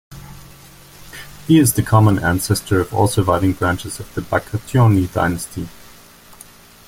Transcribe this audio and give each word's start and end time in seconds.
He 1.47 1.59
is 1.59 1.73
the 1.73 1.83
common 1.83 2.17
ancestor 2.17 2.79
of 2.79 2.91
all 2.91 3.07
surviving 3.07 3.51
branches 3.53 3.99
of 3.99 4.11
the 4.15 4.21
Bagrationi 4.21 5.13
dynasty. 5.13 5.67